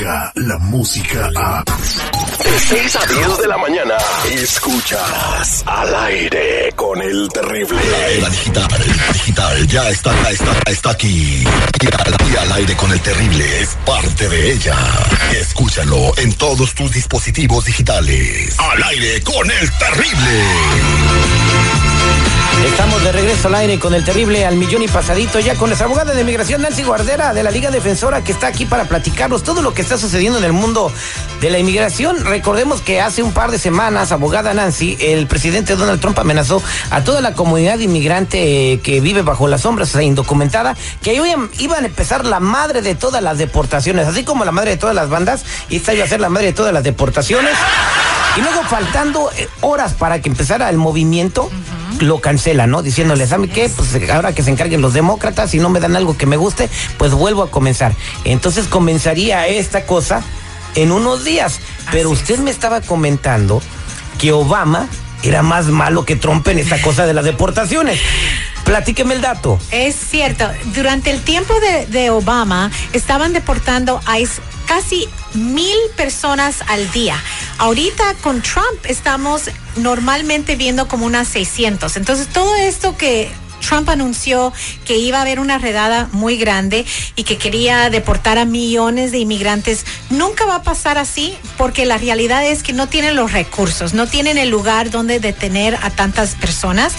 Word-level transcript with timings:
llega 0.00 0.32
la 0.34 0.58
música 0.58 1.30
a... 1.36 1.64
De 1.64 2.58
6 2.58 2.96
a 2.96 3.06
10 3.06 3.38
de 3.38 3.48
la 3.48 3.58
mañana, 3.58 3.94
escuchas 4.30 5.62
al 5.66 5.94
aire 6.06 6.72
con 6.74 7.00
el 7.02 7.28
terrible. 7.28 7.78
La 7.90 8.08
era 8.08 8.30
digital, 8.30 8.68
digital, 9.12 9.66
ya 9.66 9.90
está, 9.90 10.30
está, 10.30 10.70
está 10.70 10.90
aquí. 10.90 11.44
Y 11.44 11.86
al, 11.86 12.32
y 12.32 12.36
al 12.36 12.52
aire 12.52 12.76
con 12.76 12.90
el 12.92 13.00
terrible 13.00 13.60
es 13.60 13.76
parte 13.84 14.28
de 14.28 14.52
ella. 14.52 14.76
Escúchalo 15.32 16.16
en 16.16 16.32
todos 16.34 16.74
tus 16.74 16.90
dispositivos 16.92 17.66
digitales. 17.66 18.58
Al 18.58 18.82
aire 18.84 19.22
con 19.22 19.50
el 19.50 19.70
terrible. 19.78 21.19
Al 23.42 23.54
aire 23.54 23.78
con 23.78 23.94
el 23.94 24.04
terrible 24.04 24.44
al 24.44 24.56
millón 24.56 24.82
y 24.82 24.88
pasadito, 24.88 25.40
ya 25.40 25.54
con 25.54 25.70
nuestra 25.70 25.86
abogada 25.86 26.12
de 26.12 26.24
migración 26.24 26.60
Nancy 26.60 26.82
Guardera 26.82 27.32
de 27.32 27.42
la 27.42 27.50
Liga 27.50 27.70
Defensora 27.70 28.22
que 28.22 28.32
está 28.32 28.48
aquí 28.48 28.66
para 28.66 28.84
platicarnos 28.84 29.42
todo 29.42 29.62
lo 29.62 29.72
que 29.72 29.80
está 29.80 29.96
sucediendo 29.96 30.38
en 30.38 30.44
el 30.44 30.52
mundo 30.52 30.92
de 31.40 31.50
la 31.50 31.58
inmigración. 31.58 32.22
Recordemos 32.24 32.82
que 32.82 33.00
hace 33.00 33.22
un 33.22 33.32
par 33.32 33.50
de 33.50 33.58
semanas, 33.58 34.12
abogada 34.12 34.52
Nancy, 34.52 34.98
el 35.00 35.26
presidente 35.26 35.74
Donald 35.74 36.00
Trump 36.02 36.18
amenazó 36.18 36.62
a 36.90 37.02
toda 37.02 37.22
la 37.22 37.32
comunidad 37.32 37.78
inmigrante 37.78 38.72
eh, 38.72 38.80
que 38.80 39.00
vive 39.00 39.22
bajo 39.22 39.48
las 39.48 39.62
sombras 39.62 39.94
e 39.96 40.04
indocumentada 40.04 40.76
que 41.02 41.14
iban, 41.14 41.50
iban 41.58 41.84
a 41.84 41.86
empezar 41.86 42.26
la 42.26 42.40
madre 42.40 42.82
de 42.82 42.94
todas 42.94 43.22
las 43.22 43.38
deportaciones, 43.38 44.06
así 44.06 44.22
como 44.22 44.44
la 44.44 44.52
madre 44.52 44.72
de 44.72 44.76
todas 44.76 44.94
las 44.94 45.08
bandas, 45.08 45.44
y 45.70 45.76
esta 45.76 45.94
iba 45.94 46.04
a 46.04 46.08
ser 46.08 46.20
la 46.20 46.28
madre 46.28 46.48
de 46.48 46.52
todas 46.52 46.74
las 46.74 46.84
deportaciones. 46.84 47.54
Y 48.36 48.42
luego 48.42 48.62
faltando 48.64 49.30
eh, 49.36 49.48
horas 49.62 49.94
para 49.94 50.20
que 50.20 50.28
empezara 50.28 50.68
el 50.68 50.76
movimiento, 50.76 51.50
lo 52.00 52.20
cancela, 52.20 52.66
¿no? 52.66 52.82
Diciéndole, 52.82 53.26
¿sabe 53.26 53.48
qué? 53.48 53.68
Pues 53.68 54.10
ahora 54.10 54.34
que 54.34 54.42
se 54.42 54.50
encarguen 54.50 54.80
los 54.80 54.94
demócratas, 54.94 55.50
si 55.50 55.58
no 55.58 55.68
me 55.68 55.80
dan 55.80 55.96
algo 55.96 56.16
que 56.16 56.26
me 56.26 56.36
guste, 56.36 56.68
pues 56.98 57.12
vuelvo 57.12 57.42
a 57.42 57.50
comenzar. 57.50 57.94
Entonces 58.24 58.66
comenzaría 58.66 59.46
esta 59.46 59.86
cosa 59.86 60.22
en 60.74 60.92
unos 60.92 61.24
días. 61.24 61.60
Pero 61.92 62.10
usted 62.10 62.38
me 62.38 62.50
estaba 62.50 62.80
comentando 62.80 63.62
que 64.18 64.32
Obama 64.32 64.88
era 65.22 65.42
más 65.42 65.66
malo 65.66 66.04
que 66.04 66.16
Trump 66.16 66.46
en 66.48 66.58
esta 66.58 66.80
cosa 66.80 67.06
de 67.06 67.14
las 67.14 67.24
deportaciones. 67.24 68.00
Platíqueme 68.64 69.14
el 69.14 69.20
dato. 69.20 69.58
Es 69.70 69.96
cierto, 69.96 70.48
durante 70.74 71.10
el 71.10 71.22
tiempo 71.22 71.58
de, 71.60 71.86
de 71.86 72.10
Obama 72.10 72.70
estaban 72.92 73.32
deportando 73.32 74.00
a 74.06 74.18
casi 74.66 75.08
mil 75.34 75.76
personas 75.96 76.62
al 76.68 76.90
día. 76.92 77.16
Ahorita 77.58 78.14
con 78.22 78.40
Trump 78.40 78.84
estamos 78.84 79.50
normalmente 79.76 80.54
viendo 80.54 80.86
como 80.86 81.06
unas 81.06 81.26
600. 81.26 81.96
Entonces 81.96 82.28
todo 82.28 82.54
esto 82.54 82.96
que 82.96 83.32
Trump 83.60 83.88
anunció 83.88 84.52
que 84.84 84.96
iba 84.96 85.18
a 85.18 85.22
haber 85.22 85.40
una 85.40 85.58
redada 85.58 86.08
muy 86.12 86.36
grande 86.36 86.84
y 87.16 87.24
que 87.24 87.38
quería 87.38 87.90
deportar 87.90 88.38
a 88.38 88.44
millones 88.44 89.12
de 89.12 89.18
inmigrantes. 89.18 89.84
Nunca 90.10 90.46
va 90.46 90.56
a 90.56 90.62
pasar 90.62 90.98
así 90.98 91.36
porque 91.56 91.86
la 91.86 91.98
realidad 91.98 92.44
es 92.44 92.62
que 92.62 92.72
no 92.72 92.88
tienen 92.88 93.16
los 93.16 93.32
recursos, 93.32 93.94
no 93.94 94.06
tienen 94.06 94.38
el 94.38 94.50
lugar 94.50 94.90
donde 94.90 95.20
detener 95.20 95.78
a 95.82 95.90
tantas 95.90 96.34
personas. 96.34 96.94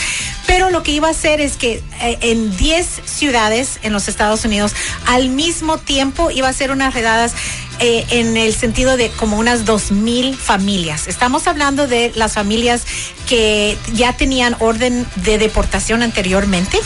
Pero 0.48 0.70
lo 0.70 0.84
que 0.84 0.92
iba 0.92 1.08
a 1.08 1.12
hacer 1.12 1.40
es 1.40 1.56
que 1.56 1.82
eh, 2.02 2.18
en 2.22 2.56
10 2.58 3.02
ciudades 3.06 3.80
en 3.84 3.94
los 3.94 4.08
Estados 4.08 4.44
Unidos 4.44 4.74
al 5.06 5.30
mismo 5.30 5.78
tiempo 5.78 6.32
iba 6.32 6.48
a 6.48 6.50
hacer 6.50 6.72
unas 6.72 6.94
redadas 6.94 7.34
eh, 7.82 8.06
en 8.12 8.38
el 8.38 8.54
sentido 8.54 8.96
de 8.96 9.10
como 9.10 9.38
unas 9.38 9.66
dos 9.66 9.92
mil 9.92 10.36
familias. 10.38 11.08
Estamos 11.08 11.48
hablando 11.48 11.88
de 11.88 12.12
las 12.16 12.34
familias 12.34 12.84
que 13.28 13.78
ya 13.94 14.14
tenían 14.14 14.56
orden 14.60 15.08
de 15.16 15.38
deportación 15.38 16.04
anteriormente 16.04 16.80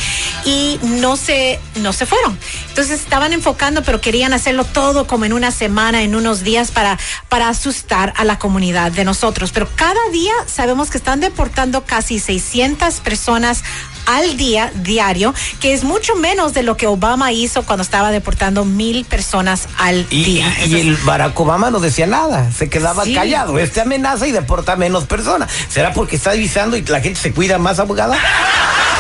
y 0.45 0.79
no 0.84 1.17
se, 1.17 1.59
no 1.75 1.91
se 1.91 2.05
fueron. 2.05 2.38
Entonces 2.69 3.01
estaban 3.01 3.34
enfocando, 3.34 3.84
pero 3.84 4.00
querían 4.00 4.31
hacerlo 4.31 4.63
todo 4.63 5.05
como 5.05 5.25
en 5.25 5.34
una 5.34 5.51
semana, 5.51 6.01
en 6.03 6.16
unos 6.16 6.44
días 6.44 6.72
para, 6.72 6.97
para 7.29 7.50
asustar 7.50 8.13
a 8.16 8.23
la 8.23 8.39
comunidad 8.39 8.91
de 8.91 9.03
nosotros. 9.03 9.51
Pero 9.51 9.67
cada 9.75 10.00
día 10.11 10.34
sabemos 10.47 10.89
que 10.89 10.97
están 10.97 11.19
deportando 11.19 11.84
casi 11.85 12.19
600 12.19 13.01
personas 13.01 13.63
al 14.05 14.38
día, 14.38 14.71
diario, 14.75 15.33
que 15.59 15.73
es 15.73 15.83
mucho 15.83 16.16
menos 16.16 16.53
de 16.53 16.63
lo 16.63 16.77
que 16.77 16.88
Obama 16.88 17.31
hizo 17.31 17.63
cuando 17.63 17.83
estaba 17.83 18.11
deportando 18.11 18.66
mil 18.66 19.05
personas 19.05 19.67
al 19.77 20.05
Y, 20.09 20.23
día. 20.23 20.53
y- 20.66 20.75
y 20.75 20.79
el 20.81 20.95
Barack 20.97 21.39
Obama 21.39 21.71
no 21.71 21.79
decía 21.79 22.07
nada, 22.07 22.51
se 22.51 22.69
quedaba 22.69 23.03
Sí. 23.03 23.13
callado. 23.13 23.57
Este 23.59 23.81
amenaza 23.81 24.27
y 24.27 24.31
deporta 24.31 24.75
menos 24.75 25.05
personas. 25.05 25.49
¿Será 25.69 25.93
porque 25.93 26.16
está 26.16 26.31
avisando 26.31 26.77
y 26.77 26.81
la 26.83 27.01
gente 27.01 27.19
se 27.19 27.31
cuida 27.33 27.57
más, 27.57 27.79
abogada? 27.79 28.17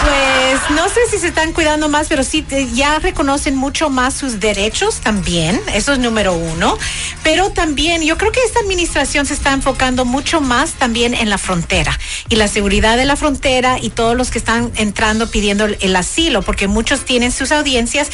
Pues 0.03 0.34
no 0.71 0.87
sé 0.89 0.99
si 1.09 1.17
se 1.17 1.27
están 1.27 1.53
cuidando 1.53 1.89
más, 1.89 2.07
pero 2.07 2.23
sí 2.23 2.41
te- 2.41 2.71
ya 2.73 2.99
reconocen 2.99 3.55
mucho 3.55 3.89
más 3.89 4.13
sus 4.13 4.39
derechos 4.39 4.97
también. 4.97 5.59
Eso 5.73 5.93
es 5.93 5.99
número 5.99 6.33
uno. 6.33 6.77
Pero 7.23 7.49
también 7.51 8.01
yo 8.03 8.17
creo 8.17 8.31
que 8.31 8.43
esta 8.43 8.59
administración 8.59 9.25
se 9.25 9.33
está 9.33 9.53
enfocando 9.53 10.05
mucho 10.05 10.41
más 10.41 10.73
también 10.73 11.13
en 11.13 11.29
la 11.29 11.37
frontera 11.37 11.99
y 12.29 12.35
la 12.35 12.47
seguridad 12.47 12.97
de 12.97 13.05
la 13.05 13.15
frontera 13.15 13.79
y 13.81 13.89
todos 13.89 14.15
los 14.15 14.31
que 14.31 14.37
están 14.37 14.71
entrando 14.75 15.29
pidiendo 15.31 15.65
el, 15.65 15.77
el 15.81 15.95
asilo, 15.95 16.41
porque 16.41 16.67
muchos 16.67 17.05
tienen 17.05 17.31
sus 17.31 17.51
audiencias 17.51 18.09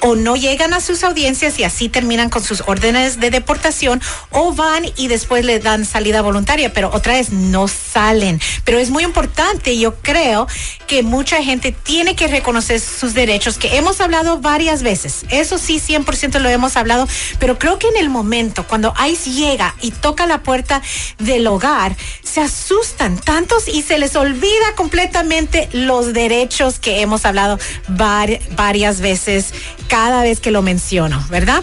o 0.00 0.14
no 0.16 0.36
llegan 0.36 0.74
a 0.74 0.80
sus 0.80 1.04
audiencias 1.04 1.58
y 1.58 1.64
así 1.64 1.88
terminan 1.88 2.30
con 2.30 2.42
sus 2.42 2.62
órdenes 2.66 3.20
de 3.20 3.30
deportación 3.30 4.00
o 4.30 4.52
van 4.54 4.84
y 4.96 5.08
después 5.08 5.44
le 5.44 5.58
dan 5.58 5.84
salida 5.84 6.22
voluntaria, 6.22 6.72
pero 6.72 6.90
otra 6.92 7.14
vez 7.14 7.30
no 7.30 7.68
salen. 7.68 8.40
Pero 8.64 8.78
es 8.78 8.90
muy 8.90 9.04
importante, 9.04 9.78
yo 9.78 9.96
creo 9.96 10.46
que 10.86 11.02
mucha 11.02 11.42
gente 11.42 11.72
tiene 11.84 12.16
que 12.16 12.26
reconocer 12.26 12.80
sus 12.80 13.14
derechos, 13.14 13.56
que 13.58 13.76
hemos 13.76 14.00
hablado 14.00 14.40
varias 14.40 14.82
veces. 14.82 15.24
Eso 15.30 15.58
sí, 15.58 15.80
100% 15.80 16.40
lo 16.40 16.48
hemos 16.48 16.76
hablado, 16.76 17.06
pero 17.38 17.58
creo 17.58 17.78
que 17.78 17.86
en 17.88 17.96
el 17.98 18.08
momento, 18.08 18.66
cuando 18.66 18.92
ICE 19.08 19.30
llega 19.30 19.74
y 19.80 19.90
toca 19.92 20.26
la 20.26 20.42
puerta 20.42 20.82
del 21.18 21.46
hogar, 21.46 21.96
se 22.22 22.40
asustan 22.40 23.16
tantos 23.18 23.68
y 23.68 23.82
se 23.82 23.98
les 23.98 24.16
olvida 24.16 24.74
completamente 24.74 25.68
los 25.72 26.12
derechos 26.12 26.78
que 26.78 27.00
hemos 27.02 27.24
hablado 27.24 27.58
vari- 27.88 28.40
varias 28.56 29.00
veces 29.00 29.52
cada 29.88 30.22
vez 30.22 30.40
que 30.40 30.50
lo 30.50 30.62
menciono, 30.62 31.24
¿verdad? 31.30 31.62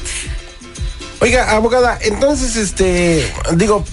Oiga, 1.20 1.52
abogada, 1.52 1.98
entonces, 2.02 2.56
este, 2.56 3.32
digo, 3.54 3.84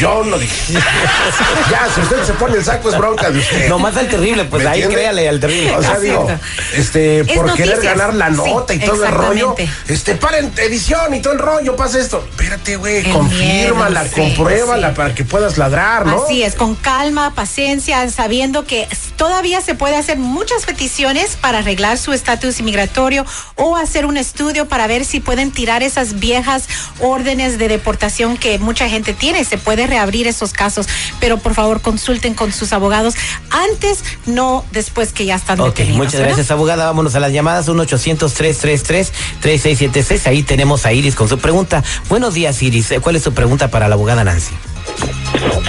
yo 0.00 0.24
no 0.24 0.38
dije. 0.38 0.72
ya, 1.70 1.88
si 1.94 2.00
usted 2.00 2.24
se 2.24 2.32
pone 2.34 2.56
el 2.56 2.64
saco 2.64 2.90
es 2.90 2.98
bronca 2.98 3.30
de 3.30 3.38
usted. 3.38 3.68
No 3.68 3.78
más 3.78 3.96
al 3.96 4.08
terrible, 4.08 4.44
pues 4.44 4.64
¿Me 4.64 4.70
ahí 4.70 4.82
entiende? 4.82 4.94
créale 4.96 5.28
al 5.28 5.40
terrible. 5.40 5.76
O 5.76 5.82
sea, 5.82 5.94
Es 5.94 6.02
digo, 6.02 6.28
este, 6.74 7.20
Es 7.20 7.26
por 7.32 7.52
querer 7.54 7.80
ganar 7.80 8.14
la 8.14 8.30
nota 8.30 8.72
Sí, 8.72 8.80
y 8.82 8.86
todo 8.86 9.04
el 9.04 9.12
rollo, 9.12 9.54
este, 9.88 10.14
paren 10.14 10.52
edición 10.56 11.14
y 11.14 11.20
todo 11.20 11.32
el 11.34 11.38
rollo, 11.38 11.76
pasa 11.76 11.98
esto. 11.98 12.24
Espérate, 12.30 12.76
güey, 12.76 13.02
confírmala, 13.10 14.02
miedo, 14.02 14.14
sí, 14.14 14.20
compruébala 14.20 14.90
sí. 14.90 14.94
para 14.96 15.14
que 15.14 15.24
puedas 15.24 15.58
ladrar, 15.58 16.06
¿no? 16.06 16.24
Así 16.24 16.42
es, 16.42 16.54
con 16.54 16.74
calma, 16.74 17.34
paciencia, 17.34 18.08
sabiendo 18.10 18.64
que 18.64 18.88
todavía 19.16 19.60
se 19.60 19.74
puede 19.74 19.96
hacer 19.96 20.18
muchas 20.18 20.64
peticiones 20.64 21.36
para 21.36 21.58
arreglar 21.58 21.98
su 21.98 22.12
estatus 22.12 22.60
inmigratorio 22.60 23.24
o 23.56 23.76
hacer 23.76 24.06
un 24.06 24.16
estudio 24.16 24.66
para 24.66 24.86
ver 24.86 25.04
si 25.04 25.20
pueden 25.20 25.50
tirar 25.50 25.82
esas 25.82 26.18
viejas 26.18 26.68
órdenes 27.00 27.58
de 27.58 27.68
deportación 27.68 28.36
que 28.36 28.58
mucha 28.58 28.88
gente 28.88 29.12
tiene. 29.14 29.44
Se 29.44 29.58
puede 29.58 29.81
puede 29.82 29.86
reabrir 29.96 30.26
esos 30.28 30.52
casos, 30.52 30.86
pero 31.20 31.38
por 31.38 31.54
favor 31.54 31.80
consulten 31.80 32.34
con 32.34 32.52
sus 32.52 32.72
abogados 32.72 33.14
antes, 33.50 34.04
no 34.26 34.64
después 34.72 35.12
que 35.12 35.24
ya 35.24 35.34
están 35.36 35.58
Ok, 35.60 35.68
detenidos. 35.70 35.96
muchas 35.96 36.12
¿verdad? 36.14 36.26
gracias, 36.28 36.50
abogada. 36.50 36.84
Vámonos 36.86 37.14
a 37.16 37.20
las 37.20 37.32
llamadas 37.32 37.68
1-800-333-3676. 37.68 40.26
Ahí 40.26 40.42
tenemos 40.42 40.84
a 40.86 40.92
Iris 40.92 41.14
con 41.14 41.28
su 41.28 41.38
pregunta. 41.38 41.82
Buenos 42.08 42.34
días, 42.34 42.60
Iris. 42.62 42.90
Eh, 42.92 43.00
¿Cuál 43.00 43.16
es 43.16 43.22
su 43.22 43.32
pregunta 43.34 43.68
para 43.68 43.88
la 43.88 43.94
abogada 43.94 44.24
Nancy? 44.24 44.54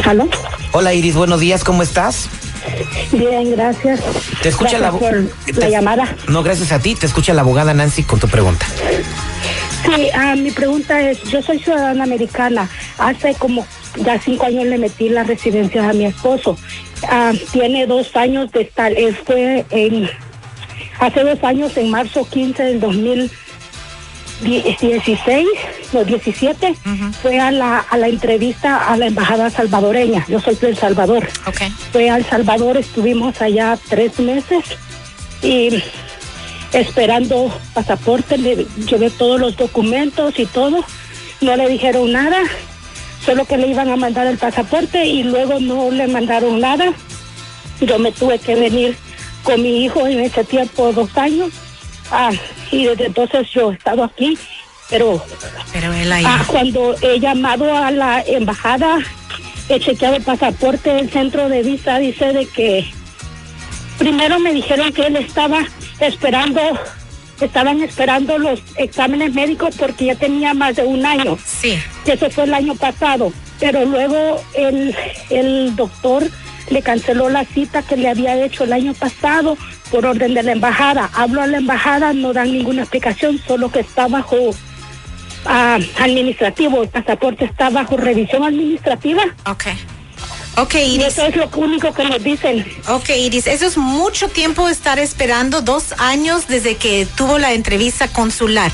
¿Aló? 0.06 0.28
Hola, 0.74 0.94
Iris. 0.94 1.16
Buenos 1.16 1.40
días. 1.40 1.64
¿Cómo 1.64 1.82
estás? 1.84 2.28
Bien, 3.12 3.52
gracias. 3.52 4.00
Te 4.42 4.50
escucha 4.50 4.78
la, 4.80 4.92
Gracias 4.92 5.26
por 5.46 5.54
te- 5.56 5.60
la 5.60 5.70
llamada. 5.70 6.16
No, 6.28 6.44
gracias 6.44 6.72
a 6.72 6.80
ti. 6.80 6.96
Te 6.96 7.06
escucha 7.08 7.34
la 7.34 7.42
abogada 7.42 7.74
Nancy 7.74 8.04
con 8.04 8.20
tu 8.20 8.28
pregunta. 8.28 8.66
Sí, 9.86 10.08
ah, 10.16 10.36
mi 10.38 10.52
pregunta 10.52 11.02
es, 11.02 11.22
yo 11.24 11.42
soy 11.42 11.60
ciudadana 11.60 12.04
americana. 12.06 12.70
Hace 12.98 13.36
como 13.36 13.68
ya 13.98 14.20
cinco 14.20 14.46
años 14.46 14.66
le 14.66 14.78
metí 14.78 15.10
la 15.10 15.24
residencia 15.24 15.90
a 15.90 15.94
mi 15.94 16.06
esposo. 16.06 16.58
Ah, 17.10 17.34
tiene 17.52 17.86
dos 17.86 18.16
años 18.16 18.50
de 18.52 18.62
estar, 18.62 18.94
él 18.94 19.16
fue 19.16 19.66
en, 19.70 20.10
hace 21.00 21.24
dos 21.24 21.44
años, 21.44 21.76
en 21.78 21.92
marzo 21.92 22.28
15 22.28 22.64
del 22.64 22.80
2016, 22.80 25.48
no, 25.94 26.04
17, 26.04 26.76
fue 27.22 27.40
a 27.40 27.52
la, 27.52 27.80
a 27.80 27.98
la 27.98 28.08
entrevista 28.08 28.92
a 28.92 28.98
la 28.98 29.06
embajada 29.08 29.50
salvadoreña. 29.50 30.26
Yo 30.28 30.40
soy 30.40 30.56
de 30.56 30.70
El 30.70 30.78
Salvador. 30.78 31.28
Ok. 31.46 31.62
fue 31.92 32.10
a 32.10 32.18
El 32.18 32.26
Salvador, 32.26 32.78
estuvimos 32.78 33.42
allá 33.42 33.78
tres 33.90 34.20
meses 34.20 34.64
y 35.42 35.84
esperando 36.72 37.52
pasaporte, 37.74 38.38
le 38.38 38.66
llevé 38.90 39.10
todos 39.10 39.40
los 39.40 39.58
documentos 39.58 40.40
y 40.40 40.46
todo, 40.46 40.86
no 41.42 41.56
le 41.56 41.70
dijeron 41.70 42.12
nada, 42.12 42.44
solo 43.26 43.46
que 43.46 43.58
le 43.58 43.68
iban 43.68 43.90
a 43.90 43.96
mandar 43.96 44.28
el 44.28 44.38
pasaporte 44.38 45.06
y 45.06 45.24
luego 45.24 45.60
no 45.60 45.92
le 45.92 46.08
mandaron 46.08 46.60
nada. 46.60 46.94
Yo 47.82 48.00
me 48.00 48.12
tuve 48.12 48.40
que 48.40 48.56
venir 48.56 48.98
con 49.44 49.62
mi 49.62 49.84
hijo 49.84 50.08
en 50.08 50.20
ese 50.20 50.44
tiempo, 50.44 50.94
dos 50.94 51.16
años, 51.18 51.50
ah, 52.12 52.32
y 52.72 52.86
desde 52.86 53.08
entonces 53.08 53.50
yo 53.52 53.72
he 53.72 53.76
estado 53.76 54.04
aquí, 54.04 54.38
pero 54.90 55.24
Pero 55.72 55.92
él 55.94 56.12
ahí. 56.12 56.24
Ah, 56.26 56.44
cuando 56.48 56.96
he 57.02 57.20
llamado 57.20 57.76
a 57.76 57.92
la 57.92 58.22
embajada, 58.22 59.00
he 59.70 59.80
chequeado 59.80 60.16
el 60.16 60.24
pasaporte, 60.24 60.98
el 61.00 61.10
centro 61.10 61.50
de 61.50 61.64
visa 61.64 61.98
dice 62.00 62.32
de 62.32 62.46
que 62.46 62.86
primero 63.98 64.40
me 64.40 64.54
dijeron 64.54 64.92
que 64.94 65.08
él 65.08 65.18
estaba 65.18 65.66
esperando, 66.00 66.62
estaban 67.46 67.82
esperando 67.82 68.38
los 68.38 68.62
exámenes 68.78 69.34
médicos 69.34 69.76
porque 69.78 70.06
ya 70.06 70.16
tenía 70.16 70.54
más 70.54 70.76
de 70.76 70.84
un 70.84 71.06
año, 71.06 71.38
Sí. 71.44 71.78
que 72.06 72.14
eso 72.14 72.30
fue 72.30 72.44
el 72.46 72.54
año 72.54 72.76
pasado, 72.76 73.32
pero 73.60 73.86
luego 73.86 74.42
el, 74.56 74.96
el 75.30 75.76
doctor 75.76 76.24
le 76.70 76.82
canceló 76.82 77.30
la 77.30 77.46
cita 77.46 77.82
que 77.82 77.98
le 77.98 78.08
había 78.10 78.36
hecho 78.44 78.64
el 78.64 78.74
año 78.74 78.94
pasado 78.94 79.58
por 79.92 80.06
orden 80.06 80.34
de 80.34 80.44
la 80.44 80.54
embajada. 80.54 81.10
Hablo 81.14 81.42
a 81.42 81.48
la 81.48 81.58
embajada, 81.58 82.14
no 82.14 82.34
dan 82.34 82.52
ninguna 82.52 82.82
explicación, 82.84 83.40
solo 83.46 83.70
que 83.72 83.82
está 83.82 84.08
bajo 84.08 84.38
ah, 85.46 85.78
administrativo, 86.00 86.84
el 86.84 86.90
pasaporte 86.90 87.46
está 87.46 87.70
bajo 87.70 87.98
revisión 87.98 88.44
administrativa. 88.44 89.24
Ok. 90.58 90.74
Ok, 90.74 90.76
Y 90.76 90.96
Iris. 90.96 91.08
eso 91.08 91.26
es 91.26 91.36
lo 91.36 91.50
único 91.56 91.94
que 91.94 92.04
nos 92.04 92.24
dicen. 92.24 92.66
Ok, 92.88 93.10
Iris, 93.10 93.48
eso 93.48 93.66
es 93.68 93.78
mucho 93.78 94.28
tiempo 94.30 94.70
estar 94.70 94.98
esperando, 94.98 95.62
dos 95.62 95.94
años 96.00 96.48
desde 96.48 96.76
que 96.78 97.06
tuvo 97.16 97.38
la 97.38 97.54
entrevista 97.54 98.08
consular. 98.08 98.72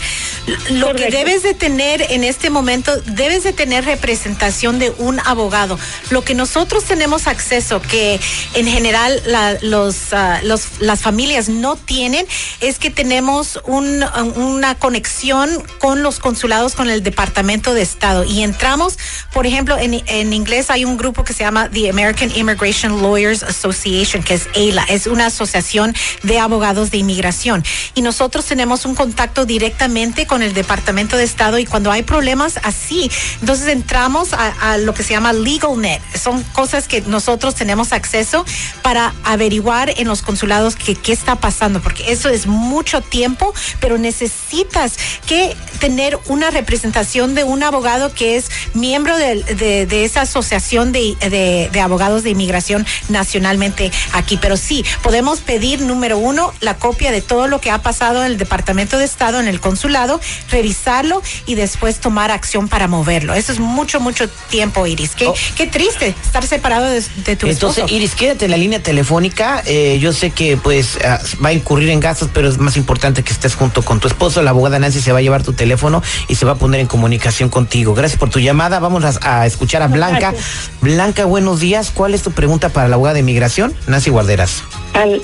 Lo 0.72 0.94
que 0.96 1.10
debes 1.10 1.44
de 1.44 1.54
tener 1.54 2.02
en 2.12 2.24
este 2.24 2.50
momento, 2.50 2.96
debes 3.02 3.44
de 3.44 3.54
tener 3.54 3.86
representación 3.86 4.80
de 4.80 4.92
un 4.98 5.20
abogado. 5.20 5.78
Lo 6.10 6.24
que 6.24 6.36
nosotros 6.36 6.84
tenemos 6.86 7.28
acceso, 7.28 7.82
que 7.82 8.20
en 8.54 8.68
general 8.68 9.22
la- 9.26 9.58
los, 9.62 10.14
ah, 10.14 10.40
los- 10.44 10.80
las 10.82 11.02
familias 11.02 11.50
no 11.50 11.76
tienen, 11.76 12.26
es 12.62 12.80
que 12.80 12.90
tenemos 12.92 13.60
un- 13.66 14.04
una 14.36 14.76
conexión 14.76 15.50
con 15.80 16.04
los 16.04 16.20
consulados, 16.20 16.76
con 16.76 16.90
el 16.90 17.04
Departamento 17.04 17.74
de 17.74 17.82
Estado. 17.82 18.24
Y 18.24 18.44
entramos, 18.44 18.98
por 19.34 19.46
ejemplo, 19.48 19.78
en, 19.78 20.02
en 20.08 20.34
inglés 20.34 20.70
hay 20.70 20.86
un 20.86 20.98
grupo 20.98 21.24
que 21.24 21.34
se 21.34 21.44
llama 21.44 21.69
the 21.72 21.90
American 21.90 22.32
Immigration 22.36 23.02
Lawyers 23.02 23.44
Association, 23.44 24.24
que 24.24 24.36
es 24.36 24.48
AILA, 24.56 24.84
es 24.90 25.08
una 25.08 25.28
asociación 25.28 25.96
de 26.24 26.40
abogados 26.40 26.92
de 26.92 26.98
inmigración. 26.98 27.64
Y 27.96 28.02
nosotros 28.02 28.46
tenemos 28.46 28.86
un 28.86 28.96
contacto 28.96 29.46
directamente 29.46 30.26
con 30.28 30.42
el 30.42 30.54
Departamento 30.54 31.18
de 31.18 31.24
Estado 31.24 31.60
y 31.60 31.66
cuando 31.66 31.92
hay 31.92 32.04
problemas 32.04 32.60
así, 32.64 33.10
entonces 33.42 33.68
entramos 33.68 34.34
a, 34.34 34.74
a 34.74 34.78
lo 34.78 34.94
que 34.94 35.04
se 35.04 35.14
llama 35.14 35.34
LegalNet. 35.34 36.02
Son 36.18 36.44
cosas 36.54 36.88
que 36.88 37.02
nosotros 37.02 37.56
tenemos 37.56 37.94
acceso 37.94 38.46
para 38.82 39.14
averiguar 39.24 39.94
en 39.98 40.08
los 40.08 40.22
consulados 40.22 40.76
que 40.76 40.96
qué 40.96 41.12
está 41.14 41.36
pasando, 41.36 41.82
porque 41.82 42.12
eso 42.12 42.30
es 42.30 42.48
mucho 42.48 43.02
tiempo, 43.02 43.54
pero 43.80 43.98
necesitas 43.98 44.98
que 45.26 45.56
tener 45.80 46.20
una 46.28 46.52
representación 46.52 47.36
de 47.36 47.44
un 47.44 47.64
abogado 47.64 48.14
que 48.14 48.38
es 48.38 48.50
miembro 48.74 49.18
de, 49.18 49.86
de 49.86 50.06
esa 50.06 50.22
asociación 50.22 50.92
de, 50.92 51.16
de- 51.22 51.59
de 51.68 51.82
abogados 51.82 52.24
de 52.24 52.30
inmigración 52.30 52.86
nacionalmente 53.10 53.92
aquí. 54.14 54.38
Pero 54.42 54.56
sí, 54.56 54.86
podemos 55.04 55.40
pedir, 55.42 55.82
número 55.82 56.18
uno, 56.18 56.54
la 56.62 56.76
copia 56.76 57.12
de 57.12 57.22
todo 57.22 57.48
lo 57.48 57.60
que 57.60 57.72
ha 57.72 57.82
pasado 57.82 58.24
en 58.24 58.32
el 58.32 58.38
Departamento 58.38 58.98
de 58.98 59.06
Estado, 59.06 59.40
en 59.40 59.48
el 59.48 59.60
consulado, 59.60 60.22
revisarlo 60.50 61.22
y 61.46 61.56
después 61.56 62.00
tomar 62.00 62.32
acción 62.32 62.68
para 62.70 62.88
moverlo. 62.88 63.34
Eso 63.34 63.52
es 63.52 63.60
mucho, 63.60 64.00
mucho 64.00 64.30
tiempo, 64.50 64.86
Iris. 64.88 65.12
Qué, 65.16 65.28
Oh. 65.28 65.36
qué 65.56 65.68
triste 65.68 66.16
estar 66.24 66.46
separado 66.48 66.86
de, 66.86 67.02
de 67.02 67.36
tu 67.36 67.48
Entonces, 67.48 67.80
esposo. 67.80 67.94
Iris, 67.94 68.16
quédate 68.16 68.46
en 68.46 68.52
la 68.52 68.58
línea 68.58 68.82
telefónica. 68.82 69.62
Eh, 69.66 70.00
yo 70.02 70.14
sé 70.14 70.32
que 70.32 70.58
pues 70.58 70.98
ah, 71.06 71.20
va 71.44 71.50
a 71.50 71.54
incurrir 71.54 71.90
en 71.90 72.00
gastos, 72.00 72.30
pero 72.34 72.48
es 72.50 72.58
más 72.58 72.78
importante 72.78 73.24
que 73.24 73.32
estés 73.34 73.56
junto 73.56 73.84
con 73.84 74.00
tu 74.00 74.08
esposo. 74.08 74.42
La 74.42 74.52
abogada 74.52 74.80
Nancy 74.80 75.02
se 75.02 75.12
va 75.12 75.20
a 75.20 75.22
llevar 75.22 75.44
tu 75.44 75.54
teléfono 75.54 76.02
y 76.28 76.36
se 76.36 76.46
va 76.46 76.54
a 76.54 76.56
poner 76.56 76.80
en 76.80 76.88
comunicación 76.88 77.50
contigo. 77.50 77.94
Gracias 77.94 78.20
por 78.20 78.30
tu 78.30 78.40
llamada. 78.40 78.80
Vamos 78.80 79.04
a, 79.04 79.42
a 79.42 79.46
escuchar 79.46 79.82
a 79.82 79.88
Blanca. 79.88 80.34
Blanca, 80.82 81.26
buenos 81.50 81.62
días. 81.62 81.90
¿Cuál 81.92 82.14
es 82.14 82.22
tu 82.22 82.30
pregunta 82.32 82.70
para 82.70 82.88
la 82.88 82.94
abogada 82.94 83.16
de 83.16 83.22
inmigración? 83.22 83.74
Nancy 83.88 84.12
Guarderas. 84.12 84.62
Al- 84.94 85.20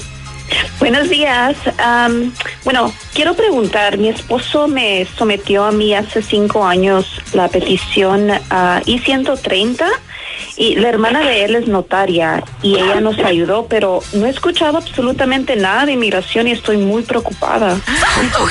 buenos 0.80 1.08
días. 1.08 1.56
Am, 1.78 2.34
bueno, 2.64 2.92
quiero 3.14 3.36
preguntar, 3.36 4.00
mi 4.00 4.10
esposo 4.10 4.68
me 4.68 5.06
sometió 5.20 5.66
a 5.66 5.72
mí 5.72 5.94
hace 5.94 6.24
cinco 6.24 6.66
años 6.66 7.06
la 7.34 7.48
petición 7.48 8.32
a 8.50 8.82
I-130 8.88 9.86
y 10.58 10.76
la 10.76 10.90
hermana 10.90 11.20
de 11.20 11.46
él 11.46 11.56
es 11.56 11.68
notaria 11.68 12.44
y 12.62 12.76
ella 12.76 13.02
nos 13.02 13.20
ayudó, 13.20 13.68
pero 13.68 14.02
no 14.14 14.26
he 14.26 14.30
escuchado 14.30 14.78
absolutamente 14.78 15.56
nada 15.56 15.86
de 15.86 15.94
inmigración 15.94 16.48
y 16.48 16.52
estoy 16.52 16.78
muy 16.78 17.04
preocupada. 17.04 17.78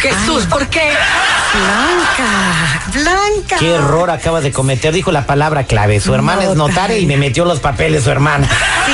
Jesús, 0.01 0.45
¿por 0.47 0.67
qué? 0.69 0.93
Blanca, 1.55 2.81
Blanca. 2.93 3.57
¿Qué 3.59 3.75
error 3.75 4.11
acaba 4.11 4.41
de 4.41 4.53
cometer? 4.53 4.93
Dijo 4.93 5.13
la 5.13 5.27
palabra 5.27 5.65
clave. 5.65 6.01
Su 6.01 6.15
hermana 6.15 6.45
es 6.45 6.57
notaria 6.57 6.99
y 6.99 7.07
me 7.07 7.17
metió 7.17 7.45
los 7.45 7.61
papeles 7.61 8.05
su 8.05 8.11
hermana. 8.11 8.49
Sí, 8.49 8.93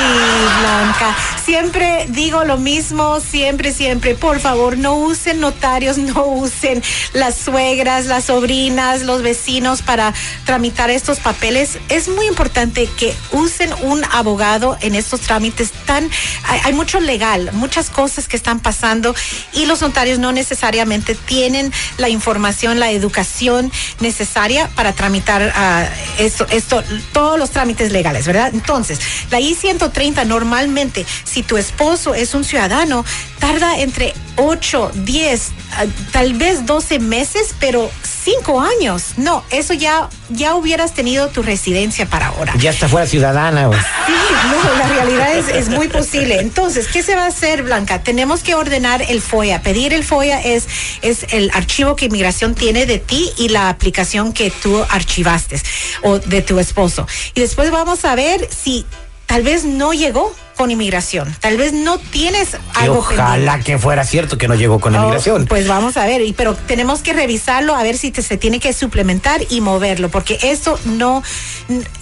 Blanca. 0.60 1.16
Siempre 1.44 2.06
digo 2.10 2.44
lo 2.44 2.58
mismo, 2.58 3.18
siempre, 3.20 3.72
siempre. 3.72 4.14
Por 4.14 4.40
favor, 4.40 4.76
no 4.76 4.94
usen 4.94 5.40
notarios, 5.40 5.98
no 5.98 6.26
usen 6.26 6.82
las 7.12 7.34
suegras, 7.34 8.06
las 8.06 8.26
sobrinas, 8.26 9.02
los 9.02 9.22
vecinos 9.22 9.82
para 9.82 10.12
tramitar 10.44 10.90
estos 10.90 11.18
papeles. 11.18 11.78
Es 11.88 12.08
muy 12.08 12.26
importante 12.26 12.88
que 13.00 13.16
usen 13.32 13.72
un 13.80 14.04
abogado 14.12 14.76
en 14.82 14.94
estos 14.94 15.22
trámites 15.22 15.72
tan... 15.86 16.10
Hay, 16.44 16.60
hay 16.64 16.72
mucho 16.74 17.00
legal, 17.00 17.50
muchas 17.54 17.88
cosas 17.88 18.28
que 18.28 18.36
están 18.36 18.60
pasando 18.60 19.14
y 19.54 19.64
los 19.64 19.80
notarios 19.80 20.18
no 20.18 20.32
necesariamente 20.32 21.14
tienen 21.14 21.72
la 21.96 22.10
información, 22.10 22.78
la 22.78 22.90
educación 22.90 23.72
necesaria 24.00 24.68
para 24.74 24.92
tramitar 24.92 25.50
ah, 25.56 25.88
esto, 26.18 26.46
esto, 26.50 26.84
todos 27.14 27.38
los 27.38 27.50
trámites 27.50 27.90
legales, 27.90 28.26
¿verdad? 28.26 28.50
Entonces, 28.52 29.00
la 29.30 29.40
I-130 29.40 30.26
normalmente, 30.26 31.06
si 31.24 31.42
tu 31.42 31.56
esposo 31.56 32.14
es 32.14 32.34
un 32.34 32.44
ciudadano, 32.44 33.06
tarda 33.38 33.78
entre 33.78 34.12
8, 34.36 34.92
10, 34.94 35.52
ah, 35.72 35.86
tal 36.12 36.34
vez 36.34 36.66
12 36.66 36.98
meses, 36.98 37.54
pero 37.58 37.90
5 38.22 38.60
años. 38.60 39.14
No, 39.16 39.44
eso 39.50 39.72
ya, 39.72 40.08
ya 40.28 40.54
hubieras 40.54 40.92
tenido 40.92 41.28
tu 41.28 41.42
residencia 41.42 42.06
para 42.06 42.28
ahora. 42.28 42.54
Ya 42.58 42.70
está 42.70 42.88
fuera 42.88 43.06
ciudadana. 43.06 43.70
Sí, 44.06 44.12
no, 44.50 44.78
la 44.78 44.88
realidad 44.88 45.38
es, 45.38 45.48
es 45.48 45.68
muy 45.68 45.88
posible. 45.88 46.40
Entonces, 46.40 46.86
¿qué 46.88 47.02
se 47.02 47.16
va 47.16 47.24
a 47.24 47.28
hacer, 47.28 47.62
Blanca? 47.62 48.02
Tenemos 48.02 48.42
que 48.42 48.54
ordenar 48.54 49.02
el 49.02 49.20
FOIA. 49.20 49.62
Pedir 49.62 49.94
el 49.94 50.04
FOIA 50.04 50.40
es, 50.40 50.66
es 51.02 51.26
el 51.32 51.50
archivo 51.54 51.96
que 51.96 52.06
inmigración 52.06 52.54
tiene 52.54 52.86
de 52.86 52.98
ti 52.98 53.30
y 53.38 53.48
la 53.48 53.68
aplicación 53.68 54.32
que 54.32 54.50
tú 54.50 54.84
archivaste 54.88 55.60
o 56.02 56.18
de 56.18 56.42
tu 56.42 56.58
esposo. 56.58 57.06
Y 57.34 57.40
después 57.40 57.70
vamos 57.70 58.04
a 58.04 58.14
ver 58.14 58.48
si 58.50 58.84
tal 59.26 59.42
vez 59.42 59.64
no 59.64 59.92
llegó 59.92 60.34
con 60.60 60.70
inmigración. 60.70 61.34
Tal 61.40 61.56
vez 61.56 61.72
no 61.72 61.96
tienes 61.96 62.50
Que 62.50 62.58
algo 62.80 62.98
ojalá 62.98 63.32
pendiente. 63.54 63.64
que 63.64 63.78
fuera 63.78 64.04
cierto 64.04 64.36
que 64.36 64.46
no 64.46 64.54
llegó 64.56 64.78
con 64.78 64.94
Oh, 64.94 64.98
inmigración. 65.00 65.46
Pues 65.46 65.66
vamos 65.66 65.96
a 65.96 66.04
ver, 66.04 66.20
pero 66.36 66.54
tenemos 66.54 67.00
que 67.00 67.14
revisarlo 67.14 67.74
a 67.74 67.82
ver 67.82 67.96
si 67.96 68.10
te- 68.10 68.20
se 68.20 68.36
tiene 68.36 68.60
que 68.60 68.74
suplementar 68.74 69.40
y 69.48 69.62
moverlo, 69.62 70.10
porque 70.10 70.38
esto 70.42 70.78
no, 70.84 71.22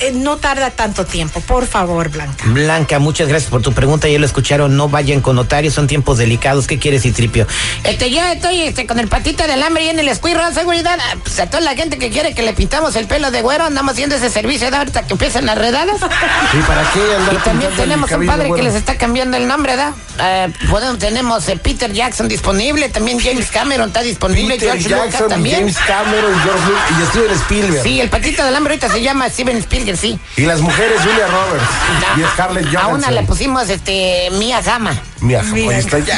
eh, 0.00 0.10
no 0.12 0.38
tarda 0.38 0.70
tanto 0.72 1.06
tiempo. 1.06 1.40
Por 1.42 1.68
favor, 1.68 2.08
Blanca. 2.08 2.44
Blanca, 2.48 2.98
muchas 2.98 3.28
gracias 3.28 3.48
por 3.48 3.62
tu 3.62 3.72
pregunta. 3.72 4.08
Ya 4.08 4.18
lo 4.18 4.26
escucharon, 4.26 4.76
no 4.76 4.88
vayan 4.88 5.20
con 5.20 5.36
notarios, 5.36 5.74
son 5.74 5.86
tiempos 5.86 6.18
delicados. 6.18 6.66
¿Qué 6.66 6.80
quieres, 6.80 7.02
Citripio? 7.02 7.46
Este, 7.84 8.10
yo 8.10 8.20
estoy 8.24 8.62
este, 8.62 8.88
con 8.88 8.98
el 8.98 9.06
patito 9.06 9.46
del 9.46 9.62
hambre 9.62 9.84
y 9.84 9.88
en 9.90 10.00
el 10.00 10.08
escuirro, 10.08 10.42
seguridad. 10.52 10.98
Ah, 11.00 11.14
Pues 11.22 11.38
a 11.38 11.46
toda 11.48 11.60
la 11.60 11.76
gente 11.76 11.96
que 11.98 12.10
quiere 12.10 12.34
que 12.34 12.42
le 12.42 12.54
pintamos 12.54 12.96
el 12.96 13.06
pelo 13.06 13.30
de 13.30 13.40
güero, 13.40 13.66
andamos 13.66 13.92
haciendo 13.92 14.16
ese 14.16 14.30
servicio 14.30 14.68
de 14.70 14.76
ahorita 14.78 15.06
que 15.06 15.12
empiezan 15.12 15.46
las 15.46 15.56
redadas. 15.58 15.96
¿Y 16.00 16.62
para 16.62 16.82
qué 16.92 17.00
andar 17.16 17.34
Y 17.34 17.38
también 17.38 17.70
tenemos 17.76 18.10
un 18.10 18.26
cabello 18.26 18.47
que 18.56 18.62
les 18.62 18.74
está 18.74 18.96
cambiando 18.96 19.36
el 19.36 19.46
nombre, 19.46 19.76
¿verdad? 19.76 19.92
Eh, 20.20 20.48
podemos- 20.68 20.98
tenemos 20.98 21.48
eh, 21.48 21.56
Peter 21.56 21.92
Jackson 21.92 22.28
disponible, 22.28 22.88
también 22.88 23.18
James 23.20 23.46
Cameron 23.50 23.88
está 23.88 24.02
disponible, 24.02 24.54
Peter 24.56 24.70
George 24.70 24.88
Jackson, 24.88 25.04
Lucas 25.06 25.28
también. 25.28 25.56
James 25.60 25.76
Cameron, 25.86 26.40
George 26.42 26.66
Lucas 26.66 26.90
y 26.90 27.06
Steven 27.10 27.32
Spielberg. 27.36 27.82
Sí, 27.82 28.00
el 28.00 28.08
patito 28.10 28.44
del 28.44 28.56
hambre 28.56 28.74
ahorita 28.74 28.88
se 28.90 29.02
llama 29.02 29.28
Steven 29.28 29.56
Spielberg, 29.58 29.96
sí. 29.98 30.18
Y 30.36 30.42
las 30.42 30.60
mujeres, 30.60 31.00
Julia 31.00 31.26
Roberts 31.26 31.64
y 32.18 32.22
Scarlett 32.34 32.66
A 32.66 32.70
Johansson. 32.70 32.94
una 32.94 33.10
le 33.10 33.22
pusimos 33.26 33.68
este 33.68 34.28
Mia 34.32 34.60
Gama. 34.62 34.92
Mira, 35.20 35.40
ahí 35.40 35.68
está 35.70 35.98
ya. 35.98 36.16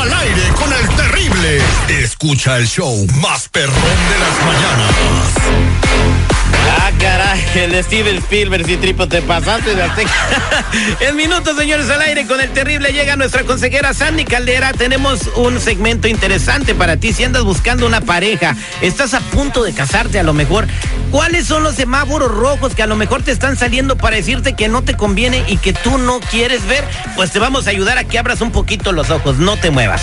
Al 0.00 0.12
aire 0.12 0.42
con 0.54 0.72
el 0.72 0.88
terrible. 0.96 1.62
Escucha 1.88 2.58
el 2.58 2.66
show 2.66 3.06
más 3.20 3.48
perrón 3.48 3.74
de 3.74 4.18
las 4.18 4.36
mañanas. 4.44 6.29
Ah, 6.52 6.90
caray, 6.98 7.44
el 7.54 7.84
Steven 7.84 8.16
Spielberg 8.16 8.68
y 8.68 8.76
tripo 8.76 9.08
te 9.08 9.22
pasaste 9.22 9.74
de 9.74 9.82
Azteca. 9.82 10.10
En 11.00 11.16
minutos, 11.16 11.56
señores, 11.56 11.88
al 11.90 12.00
aire 12.02 12.26
con 12.26 12.40
el 12.40 12.50
terrible 12.50 12.92
llega 12.92 13.16
nuestra 13.16 13.44
consejera 13.44 13.92
Sandy 13.94 14.24
Caldera. 14.24 14.72
Tenemos 14.72 15.30
un 15.36 15.60
segmento 15.60 16.08
interesante 16.08 16.74
para 16.74 16.96
ti. 16.96 17.12
Si 17.12 17.24
andas 17.24 17.42
buscando 17.42 17.86
una 17.86 18.00
pareja, 18.00 18.56
estás 18.80 19.14
a 19.14 19.20
punto 19.20 19.62
de 19.62 19.72
casarte 19.72 20.18
a 20.18 20.22
lo 20.22 20.32
mejor. 20.32 20.66
¿Cuáles 21.10 21.46
son 21.46 21.62
los 21.62 21.74
semáforos 21.74 22.30
rojos 22.30 22.74
que 22.74 22.82
a 22.82 22.86
lo 22.86 22.96
mejor 22.96 23.22
te 23.22 23.32
están 23.32 23.56
saliendo 23.56 23.96
para 23.96 24.16
decirte 24.16 24.54
que 24.54 24.68
no 24.68 24.82
te 24.82 24.96
conviene 24.96 25.44
y 25.48 25.56
que 25.56 25.72
tú 25.72 25.98
no 25.98 26.20
quieres 26.20 26.66
ver? 26.66 26.84
Pues 27.16 27.32
te 27.32 27.38
vamos 27.38 27.66
a 27.66 27.70
ayudar 27.70 27.98
a 27.98 28.04
que 28.04 28.18
abras 28.18 28.40
un 28.40 28.52
poquito 28.52 28.92
los 28.92 29.10
ojos. 29.10 29.38
No 29.38 29.56
te 29.56 29.70
muevas. 29.70 30.02